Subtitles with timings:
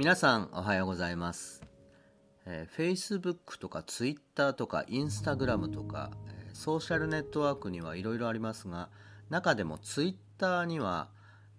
[0.00, 1.62] 皆さんおはようございます、
[2.46, 8.88] えー、Facebook とか Twitter とか Instagram とか、えーソーシャルネットワークにはいろいろありますが
[9.28, 11.10] 中でも Twitter には、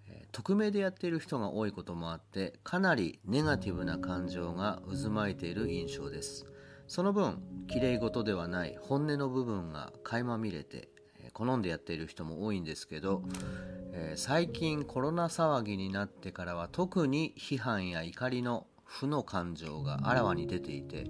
[0.08, 6.48] えー匿名でやっている人が多いこともあってかなりネガティブな感情が渦巻いている印象です。
[6.88, 10.90] その分綺麗事ではない本音の部分が垣間見れて
[11.20, 13.22] え好んでやっている人も多いんですけど、
[13.94, 21.08] えー最近コロナ騒ぎになってからは特に批判や怒りの負の感情があらわに出ていて、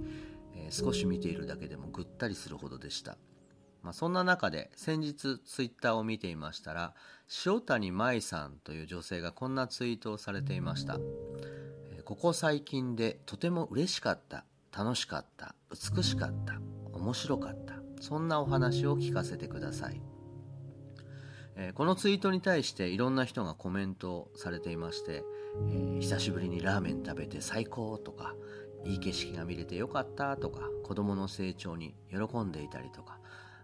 [0.55, 3.17] えー少し見ているだけでもぐったりするほどでした、
[3.83, 6.93] まあ、そんな中で先日ツイッターを見ていましたら
[7.45, 10.97] 塩谷舞さんという女性がこんなツイートをされていました、
[11.91, 14.43] えーここ最近でとても嬉しかった
[14.75, 16.55] 楽しかった美しかった
[16.93, 20.01] 面白かったそんなお話を聞かせてください。
[21.55, 25.23] えーこのツイートに対していろんな人がコメントされていまして、
[25.69, 28.35] えー久しぶりにラーメン食べて最高とか
[28.85, 33.19] いい景色が見れてよかったとか子供の成長に喜んでいたりとか、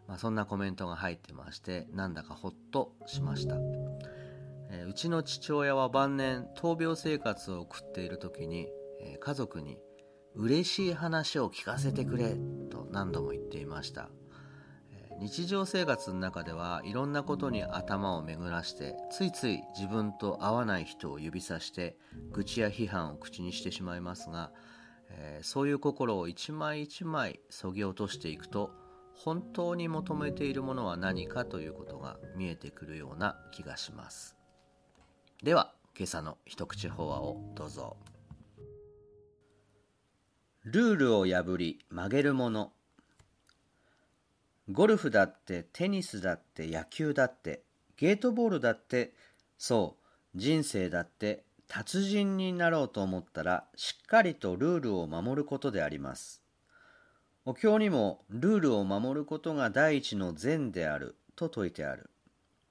[0.07, 3.55] まあ、そんなコメントが入ってましてなんだかほっとしました、
[4.69, 8.67] えーうちの父親は晩年闘病生活を送っている時に、
[9.01, 9.77] えー家族に
[10.35, 12.35] 嬉しい話を聞かせてくれ
[12.69, 14.09] と何度も言っていました。
[15.19, 21.97] 日常生活の中ではいろんなことに頭を巡らしてついつい自分と合わない人を指さして
[22.31, 24.51] 愚痴や批判を口にしてしまいますが、
[25.09, 28.71] えーそういう心を一枚一枚そぎ落としていくと
[29.15, 34.35] 本当に求めているものは何かということが見えてくるような気がします。
[35.43, 37.97] では今朝の一口法話をどうぞ。
[40.63, 42.73] ルールを破り曲げるもの
[44.69, 47.61] ゴルフだってテニスだって野球だって
[47.95, 49.13] ゲートボールだって
[49.57, 49.95] そ
[50.35, 56.41] う人生だって達人になろうと思ったらしっかりとルールを守ることであります。
[57.45, 62.09] お経にもルールを守ることが第一の善であると説いてある。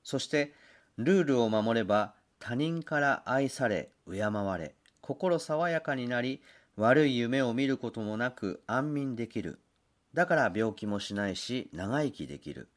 [0.02, 0.52] そして
[0.98, 6.42] ルールを守れば他人から愛され敬われ心爽やかになり
[6.76, 9.58] 悪い夢を見ることもなく安眠できる。
[10.16, 12.70] だから病気もしないし長生きできる。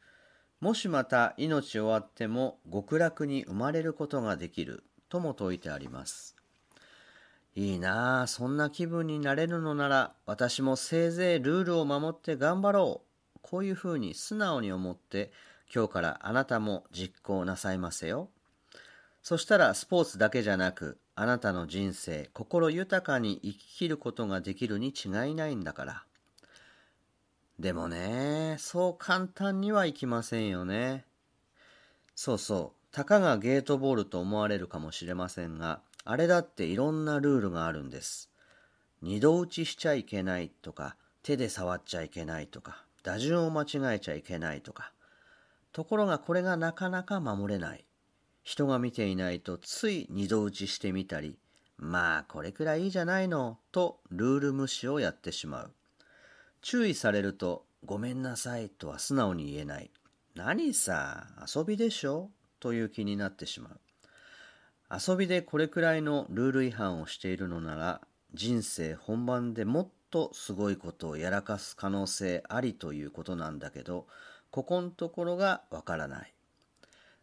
[0.59, 6.35] もしまた命終わっても極楽に生まれることができるとも説いてあります。
[7.55, 13.39] いいなあ、そんな気分になれるのなら私もせいぜいルールを守って頑張ろう。
[13.41, 15.31] こういうふうに素直に思って
[15.73, 18.27] 今日からあなたも実行なさいませよ。
[19.23, 26.03] そしたらスポーツだけじゃなくあなたの人生、心豊かに生き切ることができるに違いないんだから。
[27.59, 31.05] でもね、そう簡単にはいきませんよね。
[32.15, 38.29] そうそう、たかがゲートボールと思われるかもしれませんが、あれだっていろんなルールがあるんです。
[39.01, 44.93] 二度打ちしちゃいけないとか、手で触っちゃいけないとか、打順を間違えちゃいけないとか。
[45.73, 47.83] ところがこれがなかなか守れない。
[48.43, 51.37] 人が見ていないとつい二度打ちしてみたり、
[51.77, 55.71] まあこれくらいいいじゃないの、とルール無視をやってしまう。
[56.61, 59.91] 注意されると「ごめんなさい」とは素直に言えない
[60.35, 63.79] 「何さ遊びでしょ?」という気になってしまう。
[64.91, 68.01] 遊びでこれくらいのルール違反をしているのなら
[68.33, 74.07] 人生本番でもっとすごいことをやらかす可能性ありということなんだけど
[74.49, 76.33] ここのところがわからない。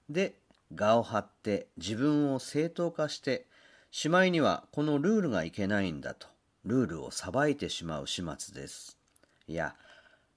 [0.09, 0.39] で
[0.71, 3.47] 我を張って自分を正当化して
[3.91, 6.29] しまいにはこのルールがいけないんだと
[6.65, 8.96] ルールを裁いてしまう始末です。
[9.49, 9.75] いや、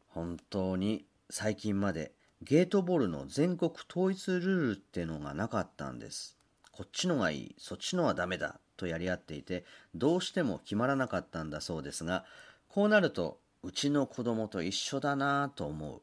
[0.07, 2.11] 本当に最近まで
[2.41, 6.37] ゲートボールの全国統一ルールってのがなかったんです。
[6.71, 12.23] こっちのがいい、そっちのはダメだとやり合っていて、どうしても決まらなかったんだそうですが、
[12.69, 16.01] こうなると、うちの子供と一緒だなぁと思う。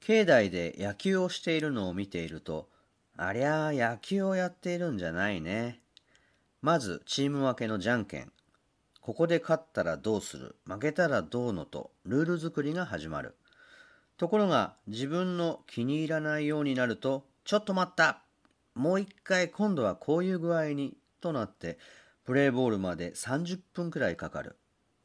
[0.00, 2.68] 境内で野球をしているのを見ていると、
[3.16, 5.80] ありゃあ野球をやっているんじゃないね。
[6.60, 8.30] まず、チーム分けのじゃんけん。
[9.06, 10.56] ここで勝ったらどうする？
[10.66, 13.36] 負けたらどうのとルール作りが始まる。
[14.16, 18.24] ところが自分の気に入らないようになるとちょっと待った！
[18.74, 21.78] もう一回今度はこういう具合にとなって
[22.24, 24.56] プレーボールまで30分くらいかかる。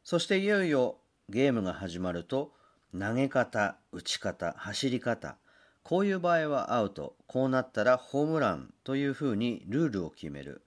[0.03, 0.97] そしていよいよ
[1.29, 2.53] ゲームが始まると
[2.99, 5.37] 投げ方打ち方走り方
[5.83, 7.13] こういう場合はアウト。
[7.27, 10.63] こうなったらホームランというふうにルールを決める。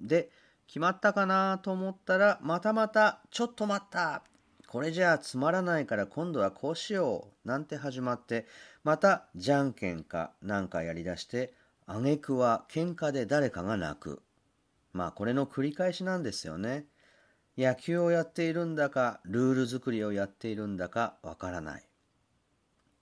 [0.00, 0.30] で
[0.70, 4.22] 決まったかなと思ったらまたまたちょっと待った
[4.68, 8.46] これじゃあつまらないから今度はこうしようなんて始まって
[8.84, 11.52] またじゃんけんかなんかやりだして
[11.86, 14.22] 挙句は喧嘩で誰かが泣く
[14.92, 16.86] まあこれの繰り返しなんですよね。
[17.56, 21.84] 野球をやっているんだか、ルール作りをやっているんだかわからない。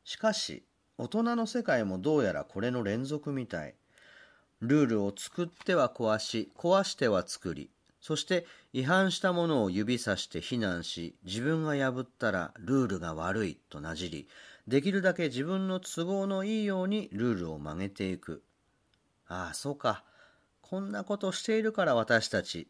[0.04, 0.64] しかし、
[0.96, 3.74] 大人の世界もどうやらこれの連続みたい。
[4.60, 7.70] ルールを作っては壊し、壊しては作り、
[8.00, 14.28] そして違反したものを指さして非難し、自分が破ったらルールが悪いとなじり、
[14.66, 18.42] できるだけ自分の都合のいいようにルールを曲げていく。
[19.26, 20.04] ああ、そうか。
[20.60, 22.68] こんなことしているから私たち、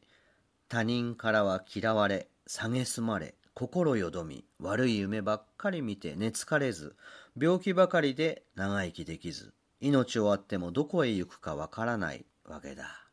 [0.68, 6.94] 他人からは嫌われ、蔑まれ、心よどみ、悪い夢ばっかり見て寝つかれず、
[7.36, 13.04] 病気ばかりで長生きできず、命をあってもどこへ行くかわからないわけだ。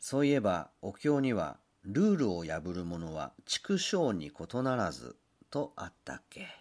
[0.00, 5.16] そういえば、お経には、ルールを破る者は畜生に異ならず
[5.50, 6.57] とあったっけ。